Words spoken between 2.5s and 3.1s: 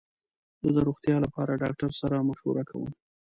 کوم.